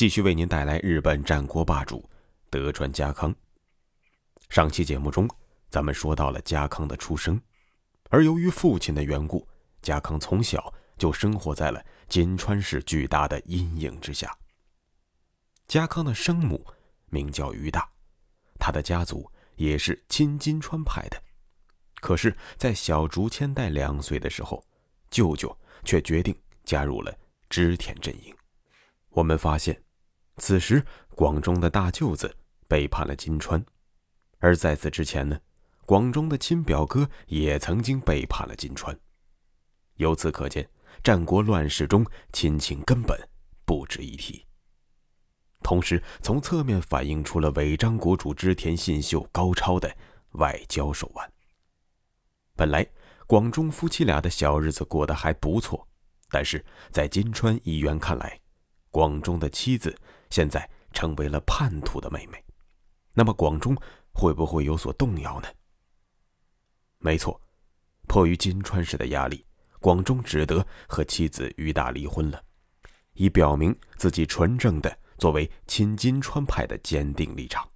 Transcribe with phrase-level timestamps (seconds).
[0.00, 2.08] 继续为您带来日本战国霸主
[2.48, 3.34] 德川家康。
[4.48, 5.28] 上期节目中，
[5.68, 7.38] 咱们说到了家康的出生，
[8.08, 9.46] 而由于父亲的缘故，
[9.82, 14.34] 家康从小就生活在了金川市巨大的阴影之下。
[15.68, 16.66] 家康的生母
[17.10, 17.86] 名叫于大，
[18.58, 21.22] 他的家族也是亲金川派的。
[21.96, 24.64] 可是，在小竹千代两岁的时候，
[25.10, 27.14] 舅舅却决定加入了
[27.50, 28.34] 织田阵营。
[29.10, 29.78] 我们发现。
[30.40, 32.34] 此时，广中的大舅子
[32.66, 33.62] 背叛了金川，
[34.38, 35.38] 而在此之前呢，
[35.84, 38.98] 广中的亲表哥也曾经背叛了金川。
[39.96, 40.66] 由此可见，
[41.04, 43.28] 战国乱世中亲情根本
[43.66, 44.46] 不值一提。
[45.62, 49.94] 同时，从侧面反映出了尾张国主织田信秀高超的
[50.32, 51.32] 外交手腕。
[52.56, 52.84] 本来，
[53.26, 55.86] 广中夫妻俩的小日子过得还不错，
[56.30, 58.40] 但是在金川议员看来，
[58.90, 59.94] 广中的妻子。
[60.30, 62.42] 现在成为了叛徒的妹妹，
[63.12, 63.76] 那么广中
[64.12, 65.48] 会不会有所动摇呢？
[66.98, 67.40] 没错，
[68.06, 69.44] 迫于金川市的压力，
[69.80, 72.42] 广中只得和妻子于大离婚了，
[73.14, 77.68] 以表明自己纯正的作为亲金川派的坚定立场。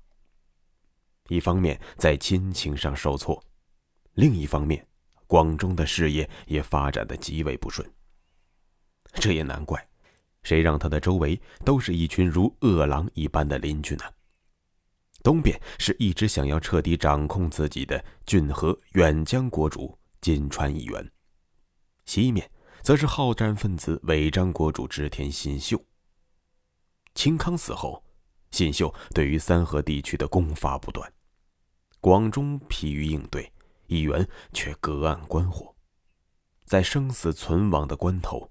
[1.29, 3.43] 一方面在亲情上受挫，
[4.13, 4.87] 另一方面，
[5.27, 7.91] 广中的事业也发展的极为不顺。
[9.15, 9.89] 这也难怪。
[10.45, 14.05] 谁让他的周围都是一群如饿狼一般的邻居呢？
[15.23, 21.11] 东边是一直想要彻底掌控自己的骏河远江国主金川议员，
[22.05, 22.51] 西面
[22.83, 25.83] 则是好战分子尾张国主织田信秀。
[27.15, 28.05] 清康死后，
[28.51, 31.11] 信秀对于三河地区的攻伐不断，
[32.01, 33.51] 广中疲于应对，
[33.87, 35.75] 议员却隔岸观火，
[36.67, 38.51] 在生死存亡的关头。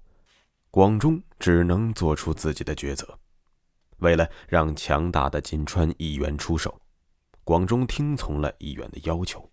[0.74, 3.16] 广中只能做出自己的抉择。
[3.98, 6.82] 为了让强大的金川议员出手，
[7.44, 9.48] 广中听从了议员的要求，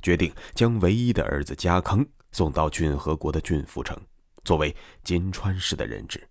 [0.00, 4.00] 决定将唯一的儿子家康送到骏河国的骏府城，
[4.44, 4.72] 作为
[5.02, 6.24] 金川市的人质，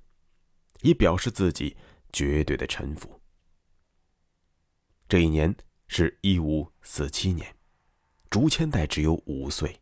[0.84, 1.76] 以表示自己
[2.14, 3.20] 绝对的臣服。
[5.10, 5.54] 这一年
[5.90, 7.54] 是一五四七年，
[8.30, 9.82] 竹千代只有五岁，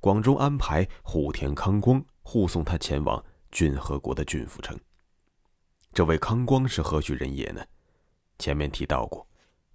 [0.00, 3.24] 广中安排户田康光护送他前往。
[3.54, 4.78] 郡和国的郡府城。
[5.92, 7.64] 这位康光是何许人也呢？
[8.40, 9.24] 前面提到过，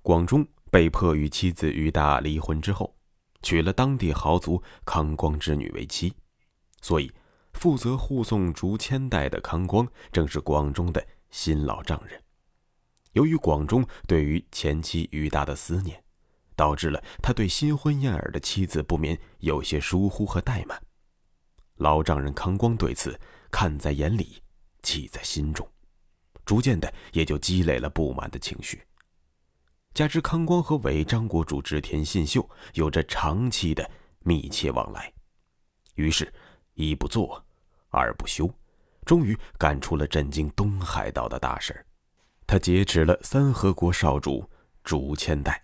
[0.02, 2.94] 广中被迫与妻子于大离婚之后，
[3.42, 6.14] 娶了当地豪族康光之女为妻，
[6.82, 7.10] 所以
[7.54, 12.22] 负责护送竹千代的康光正是广中的新老丈人。
[13.14, 16.04] 由于广中对于前妻于大的思念，
[16.54, 20.84] 导致了他对新婚燕尔的妻子不免有些疏忽和怠慢。
[21.78, 23.18] 老丈人康光对此。
[23.52, 24.42] 看在眼里，
[24.82, 25.68] 记在心中，
[26.46, 28.82] 逐渐的也就积累了不满的情绪。
[29.94, 33.90] 加之康光和伪张国主织田信秀有着长期的
[34.20, 35.12] 密切往来，
[35.96, 36.32] 于是，
[36.76, 37.44] 一不做，
[37.90, 38.50] 二不休，
[39.06, 41.86] 终于干出了震惊东海道的大事
[42.46, 44.48] 他劫持了三河国少主
[44.84, 45.64] 竹千代。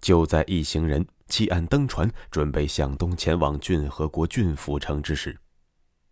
[0.00, 5.38] 就在一行人弃岸登船，准备向东前往骏河国骏府城之时。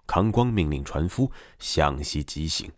[0.06, 2.70] 康光命令船夫向西急行，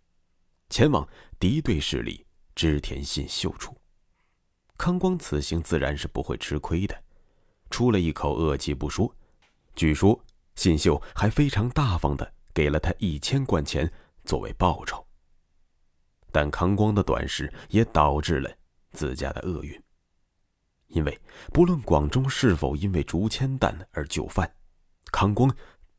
[0.71, 1.09] 前往
[1.39, 2.25] 敌对势力
[2.55, 3.77] 织田信秀处。
[4.77, 7.03] 康光此行自然是不会吃亏的，
[7.71, 9.13] 出了一口恶气不说，
[9.75, 10.21] 据说
[10.55, 13.91] 信秀还非常大方的给了他一千贯钱
[14.25, 15.05] 作为报酬。
[16.31, 18.51] 但康光的短视也导致了
[18.93, 19.81] 自家的厄运，
[20.89, 21.21] 因为
[21.53, 24.53] 不论广中是否因为竹签弹而就范，
[25.11, 25.53] 康光。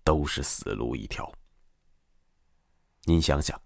[0.06, 1.30] 都是死路一条。
[3.04, 3.60] 您想想，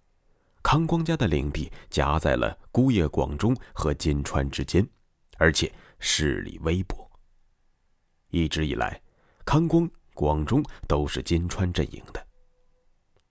[0.63, 4.88] 康光家的领地夹在了姑爷广中和金川之间，
[5.38, 7.07] 而且势力微薄。
[8.30, 9.01] 一直以来，
[9.45, 12.27] 康光、广中都是金川阵营的，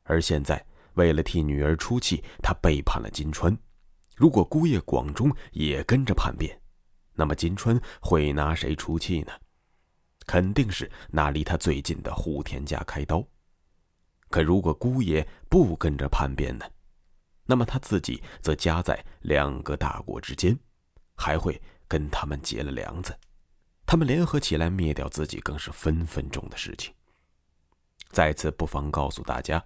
[0.04, 0.64] 而现在
[0.94, 3.56] 为了替女儿出气，他背叛了金川。
[4.16, 6.60] 如果姑爷广中也跟着叛变，
[7.14, 9.32] 那么金川会拿谁出气呢？
[10.28, 13.26] 肯定是拿离他最近的户田家开刀。
[14.28, 16.66] 可如果姑爷不跟着叛变呢？
[17.46, 20.54] 那么他自己则夹在两个大国之间，
[21.16, 21.58] 还会
[21.88, 23.18] 跟他们结了梁子。
[23.86, 26.92] 他们联合起来灭掉自己，更是分分钟的事情。
[28.10, 29.64] 在此，不妨告诉大家，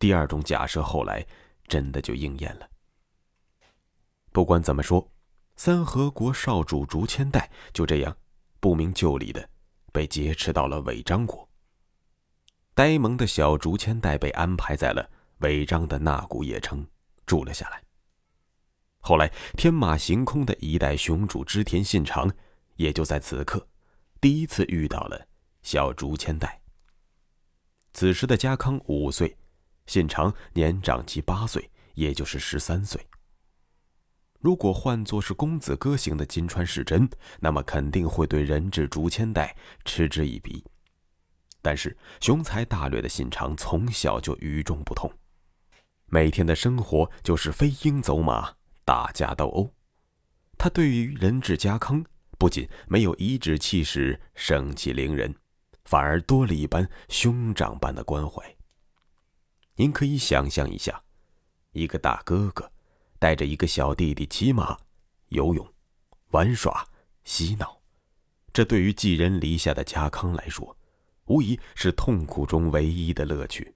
[0.00, 1.24] 第二种假设后来
[1.68, 2.68] 真的就应验了。
[4.32, 5.08] 不管怎么说，
[5.54, 8.16] 三河国少主竹千代就这样
[8.58, 9.48] 不明就里的
[9.92, 11.48] 被劫持到了尾张国。
[12.74, 15.08] 呆萌的小竹千代被安排在了
[15.38, 16.84] 尾张的那古野城
[17.26, 17.80] 住了下来。
[18.98, 22.28] 后来，天马行空的一代雄主织田信长。
[22.76, 23.64] 也就在此刻，
[24.18, 25.28] 第一次遇到了
[25.62, 26.60] 小竹千代。
[27.92, 29.36] 此时的家康五岁，
[29.86, 33.06] 信长年长其八岁，也就是十三岁。
[34.42, 37.08] 如果换作是公子哥型的金川世真，
[37.40, 40.62] 那么肯定会对人质竹千代嗤之以鼻。
[41.62, 45.10] 但是雄才大略的信长从小就与众不同，
[46.06, 48.52] 每天的生活就是飞鹰走马、
[48.84, 49.72] 打架斗殴。
[50.58, 52.04] 他对于人质家康。
[52.38, 55.32] 不仅没有颐指气使、盛气凌人，
[55.84, 58.42] 反而多了一般兄长般的关怀。
[59.76, 61.04] 您可以想象一下，
[61.70, 62.71] 一个大哥哥
[63.22, 64.76] 带着一个小弟弟骑马、
[65.28, 65.64] 游泳、
[66.32, 66.84] 玩耍、
[67.22, 67.80] 嬉闹，
[68.52, 70.76] 这对于寄人篱下的家康来说，
[71.26, 73.72] 无疑是痛苦中唯一的乐趣。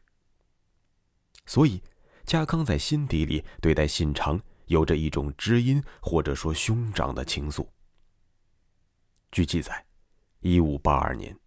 [1.47, 1.81] 所以，
[2.25, 7.65] 家康在心底里对待信长有着一种知音或者说兄长的情愫。
[9.31, 9.87] 据记载，
[10.41, 11.39] 一五八二年，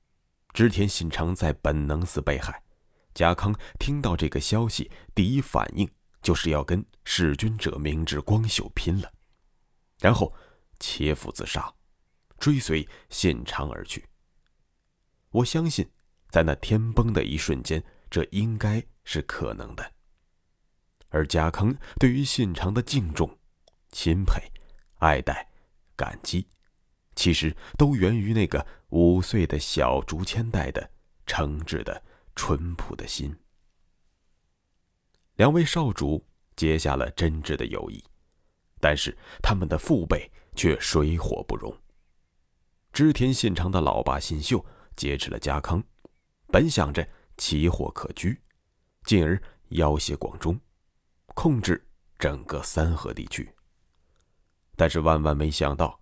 [0.53, 2.63] 织田信长在本能寺被害。
[3.13, 5.85] 家康听到这个消息，第一反应
[6.21, 9.11] 就是要跟弑君者明智光秀拼了，
[9.99, 10.33] 然后
[10.79, 11.73] 切腹自杀，
[12.39, 14.05] 追随信长而去。
[15.31, 15.89] 我相信，
[16.29, 19.93] 在那天崩的一瞬间，这应该是可能的。
[21.09, 23.37] 而家康对于信长的敬重、
[23.91, 24.41] 钦佩、
[24.99, 25.49] 爱戴、
[25.95, 26.47] 感激。
[27.15, 30.89] 其实都源于那个五岁的小竹千代的
[31.25, 32.01] 诚挚的
[32.33, 33.35] 淳朴的心。
[35.39, 36.21] 两位少主
[36.57, 38.03] 结下了真挚的友谊，
[38.81, 41.73] 但是他们的父辈却水火不容。
[42.91, 44.63] 织田信长的老爸信秀
[44.97, 45.81] 劫持了家康，
[46.47, 47.07] 本想着
[47.37, 48.37] 奇货可居，
[49.05, 50.59] 进而要挟广中，
[51.27, 51.81] 控制
[52.17, 53.49] 整个三河地区。
[54.75, 55.97] 但是万万没想到。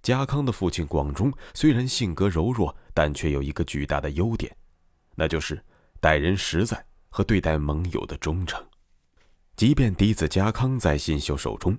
[0.00, 4.56] 家康的父亲广忠虽然性格柔弱，但却有一个巨大的优点，
[5.16, 5.60] 那就是
[6.00, 8.64] 待人实在和对待盟友的忠诚。
[9.56, 11.78] 即便嫡子家康在信秀手中，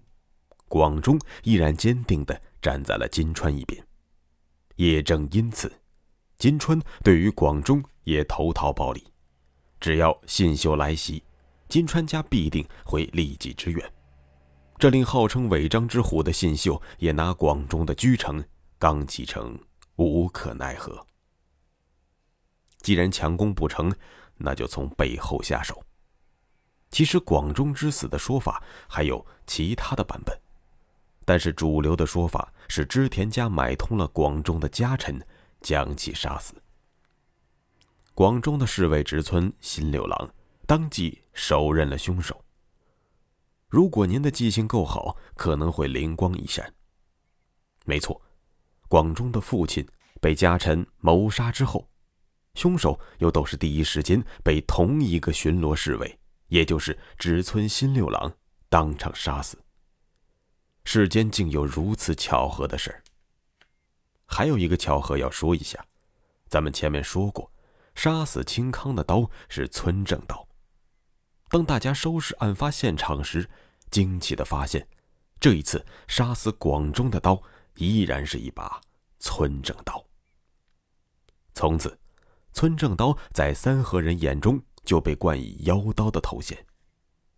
[0.68, 3.85] 广忠依然坚定地站在了金川一边。
[4.77, 5.71] 也正因此，
[6.39, 9.06] 金川对于广忠也投桃报李，
[9.79, 11.24] 只要信秀来袭，
[11.69, 13.94] 金川家必定会立即支援。
[14.80, 18.44] 这令号称违章之虎的信秀也拿广中的居城
[18.80, 19.59] 刚继承
[19.97, 21.06] 无可奈何。
[22.81, 23.94] 既然强攻不成，
[24.35, 25.80] 那就从背后下手。
[26.89, 30.37] 其实广中之死的说法还有其他的版本，
[31.25, 35.19] 但是主流的说法是织田家买通了广中的家臣，
[35.61, 36.55] 将其杀死。
[38.13, 40.29] 广中的侍卫直村新六郎
[40.65, 42.43] 当即手刃了凶手。
[43.67, 46.73] 如果您的记性够好，可能会灵光一闪。
[47.85, 48.19] 没错，
[48.87, 49.85] 广中的父亲
[50.19, 51.87] 被家臣谋杀之后，
[52.56, 56.17] 凶手又都是第一时间被同一个巡逻侍卫，
[56.47, 58.33] 也就是植村新六郎
[58.69, 59.57] 当场杀死。
[60.83, 63.04] 世间竟有如此巧合的事儿。
[64.25, 65.85] 还有一个巧合要说一下，
[66.47, 67.51] 咱们前面说过，
[67.95, 70.47] 杀死清康的刀是村正刀。
[71.49, 73.49] 当大家收拾案发现场时，
[73.89, 74.85] 惊奇的发现，
[75.39, 77.42] 这一次杀死广中的刀
[77.75, 78.81] 依然是一把
[79.19, 80.06] 村正刀。
[81.54, 81.97] 从此，
[82.54, 86.57] 村正刀在三河人眼中就被冠以妖刀的头衔。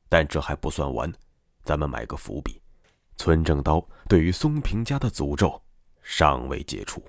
[0.08, 1.14] 但这还不算完，
[1.66, 2.62] 咱们埋个伏笔：
[3.18, 5.62] 村正刀对于松平家的诅咒
[6.02, 7.04] 尚未解除。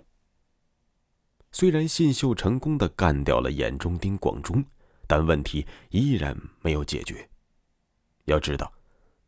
[1.52, 4.64] 虽然信秀成功的干掉了眼中钉广中。
[5.10, 7.28] 但问题依然没有解决。
[8.26, 8.72] 要知道，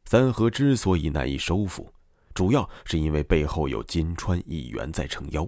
[0.04, 1.92] 三河之所以难以收复，
[2.34, 5.44] 主要是因为背后有金川议员在撑腰。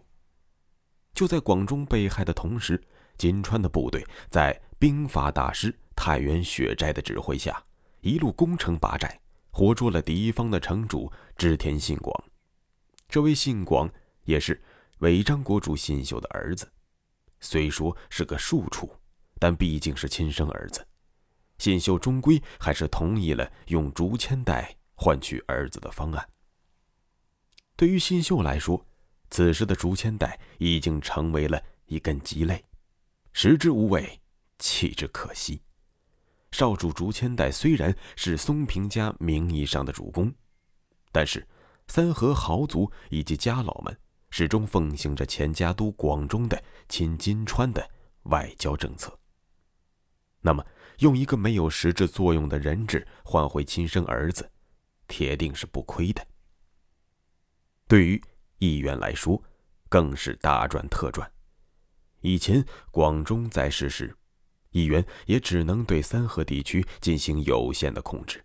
[1.12, 2.82] 就在广中被害的同时，
[3.16, 7.62] 金川的部队在兵法大师太原雪斋的指挥下，
[8.00, 12.24] 一路攻城拔寨，活捉了敌方的城主织田信广。
[13.08, 13.90] 这位信广
[14.24, 14.62] 也是
[14.98, 16.70] 尾张国主信秀的儿子，
[17.40, 18.90] 虽说是个庶出。
[19.40, 20.86] 但毕竟是亲生儿子，
[21.58, 26.26] 信秀终归还是同意了用竹签代换取儿子的方案。
[27.76, 28.86] 对于信秀来说，
[29.28, 32.64] 此时的竹签代已经成为了一根鸡肋，
[33.36, 34.20] 食之无味，
[34.60, 35.60] 弃之可惜。
[36.52, 40.32] 少主竹千代虽然是松平家名义上的主公，
[41.10, 41.44] 但是
[41.88, 43.98] 三河豪族以及家老们
[44.30, 47.84] 始终奉行着前家督广忠的亲金川的
[48.22, 49.18] 外交政策。
[50.40, 50.64] 那么，
[51.00, 54.48] 用一个没有实质作用的人质换回亲生儿子，
[55.08, 56.24] 铁定是不亏的。
[57.88, 58.22] 对于
[58.58, 59.42] 议员来说，
[59.88, 61.28] 更是大赚特赚。
[62.24, 64.16] 以前广忠在世时，
[64.70, 68.42] 议员也只能对三河地区进行有限的控制。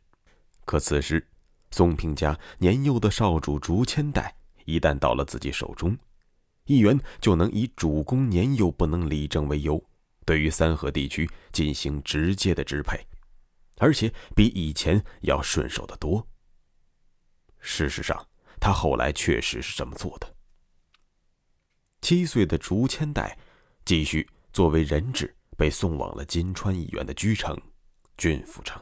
[0.66, 1.26] 可此时，
[1.72, 5.98] 松平家年幼的少主竹千代一旦到了自己手中，
[6.66, 9.82] 议员就能以主公年幼不能理政为由，
[10.26, 13.08] 对于三河地区进行直接的支配，
[13.78, 16.28] 而且比以前要顺手得多。
[17.60, 18.28] 事实上。
[18.62, 20.36] 他后来确实是这么做的。
[22.02, 23.40] 七岁的竹千代，
[23.90, 27.60] 继续作为人质被送往了金川议员的居城
[28.18, 28.80] 郡府城，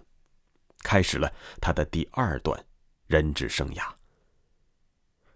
[0.83, 2.61] 开始了他的第二段
[3.05, 3.89] 人质生涯。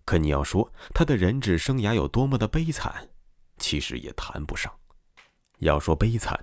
[0.03, 3.07] 可你要说他的人质生涯有多么的悲惨，
[3.59, 4.77] 其实也谈不上。
[5.59, 6.37] 要说悲惨，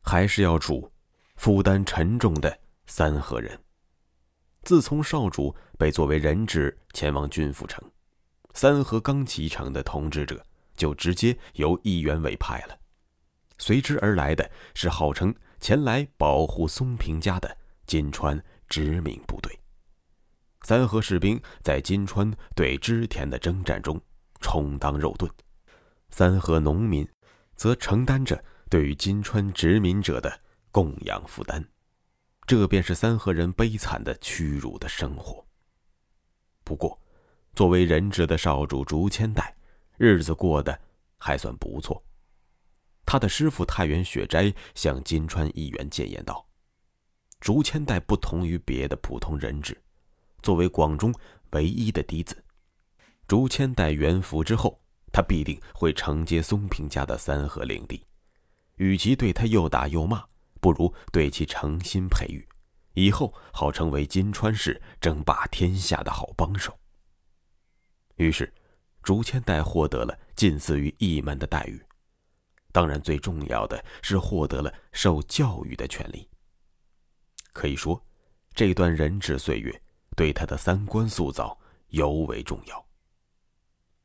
[0.00, 0.88] 还是要数
[1.34, 2.56] 负担沉重的
[2.86, 3.60] 三河人。
[4.62, 7.82] 自从少主被作为人质前往郡府城，
[8.52, 10.40] 三河刚启程的统治者
[10.76, 12.78] 就直接由议员委派了，
[13.58, 19.58] 随之而来的是号称前来保护松平家的金川殖民部队。
[20.62, 24.00] 三河士兵在金川对织田的征战中
[24.40, 25.30] 充当肉盾，
[26.10, 27.06] 三河农民
[27.54, 30.40] 则承担着对于金川殖民者的
[30.70, 31.62] 供养负担。
[32.46, 35.46] 这便是三河人悲惨的屈辱的生活。
[36.62, 36.98] 不过，
[37.54, 39.54] 作为人质的少主竹千代，
[39.96, 40.78] 日子过得
[41.18, 42.02] 还算不错。
[43.06, 46.46] 他的师傅太原雪斋向金川议员谏言道
[47.40, 49.80] ：“竹千代不同于别的普通人质，
[50.42, 51.14] 作为广中
[51.50, 52.42] 唯一的嫡子，
[53.28, 54.80] 竹千代元服之后，
[55.12, 58.04] 他必定会承接松平家的三河领地。
[58.76, 60.24] 与其对他又打又骂。”
[60.60, 62.48] 不如对其诚心培育，
[62.94, 66.74] 以后好成为金川市争霸天下的好帮手。
[68.16, 68.50] 于是，
[69.04, 71.80] 竹千代获得了近似于一门的待遇，
[72.72, 76.28] 当然最重要的是获得了受教育的权利。
[77.52, 78.04] 可以说，
[78.54, 79.80] 这段人质岁月
[80.16, 81.56] 对他的三观塑造
[81.88, 82.84] 尤为重要。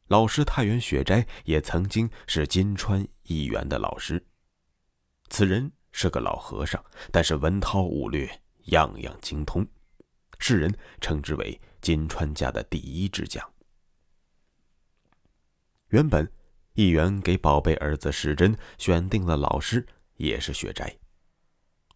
[0.08, 4.24] 老师太原雪斋也曾经是金川议员的老师，
[5.30, 5.72] 此人。
[5.92, 8.30] 是个老和尚，但是文韬武略，
[8.66, 9.66] 样样精通，
[10.38, 13.44] 世人称之为金川家的第一智将。
[15.90, 16.32] 原本，
[16.74, 19.86] 议员给宝贝儿子世珍选定了老师，
[20.18, 20.98] 也是雪斋，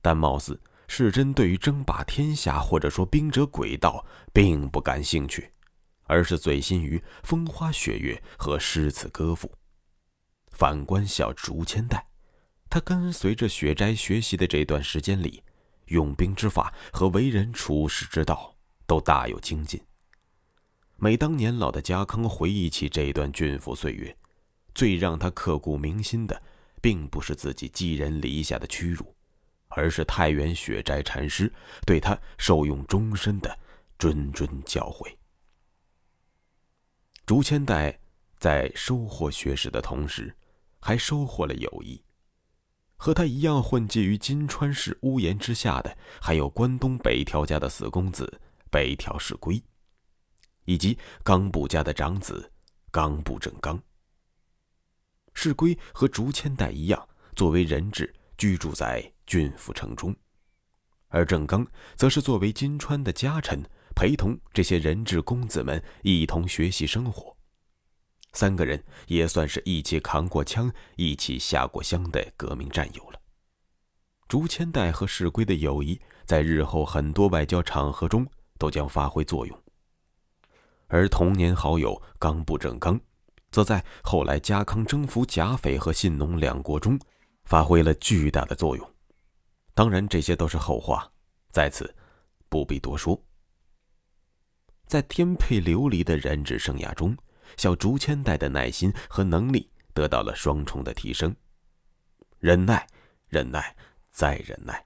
[0.01, 5.51] 但貌似世珍对于争霸天下或者说兵者诡道并不感兴趣，
[6.05, 9.51] 而是醉心于风花雪月和诗词歌赋。
[10.51, 12.07] 反观小竹千代。
[12.69, 15.43] 他跟随着雪斋学习的这段时间里，
[15.85, 18.55] 用兵之法和为人处事之道
[18.87, 19.79] 都大有精进。
[21.03, 24.15] 每当年老的家康回忆起这段俊服岁月，
[24.73, 26.41] 最让他刻骨铭心的，
[26.81, 29.13] 并不是自己寄人篱下的屈辱，
[29.67, 31.51] 而是太原雪斋禅师
[31.85, 33.59] 对他受用终身的
[33.99, 35.13] 谆谆教诲。
[37.25, 37.99] 竹千代
[38.37, 40.33] 在收获学识的同时，
[40.79, 42.01] 还收获了友谊。
[42.95, 48.39] 和他一样混迹于金川市屋檐之下的，还有关东北条家的四公子
[48.71, 49.61] 北条氏规，
[50.65, 52.51] 以及冈部家的长子
[52.91, 53.81] 冈部正刚。
[55.33, 60.15] 氏规和竹千代一样，作为人质居住在郡府城中，
[61.07, 61.65] 而正刚
[61.95, 63.63] 则是作为金川的家臣，
[63.95, 67.35] 陪同这些人质公子们一同学习生活。
[68.33, 73.19] 三个人也算是一起扛过枪、一起下过乡的革命战友了。
[74.27, 78.27] 竹千代和世圭的友谊，在日后很多外交场合中
[78.57, 79.62] 都将发挥作用。
[80.93, 83.01] 而童年好友冈部正刚，
[83.49, 86.99] 则在后来家康征服甲斐和信浓两国中，
[87.45, 88.93] 发挥了巨大的作用。
[89.73, 91.11] 当然，这些都是后话，
[91.49, 91.95] 在此
[92.47, 93.19] 不必多说。
[94.85, 97.17] 在颠沛流离的人质生涯中，
[97.57, 101.35] 小竹千代的耐心和能力得到了双重的提升，
[102.37, 102.87] 忍耐，
[103.29, 103.75] 忍耐，
[104.11, 104.85] 再忍耐。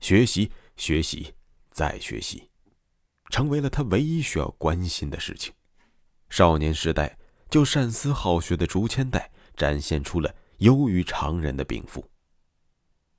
[0.00, 1.34] 学习，学习，
[1.70, 2.49] 再学习，
[3.30, 5.52] 成为了他唯一需要关心的事情。
[6.28, 7.16] 少年时代
[7.48, 12.04] 就善思好学的竹千代，展现出了优于常人的禀赋。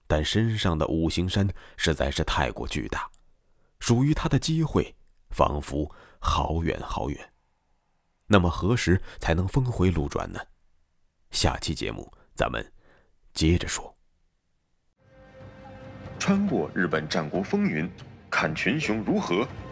[0.07, 3.09] 但身上的五行山实在是太过巨大，
[3.79, 4.93] 属于他的机会
[5.29, 5.89] 仿佛
[6.19, 7.33] 好远好远。
[8.27, 10.39] 那么何时才能峰回路转呢？
[11.31, 12.65] 下期节目咱们
[13.33, 13.97] 接着说。
[16.19, 17.89] 穿过日本战国风云，
[18.29, 19.47] 看群雄如何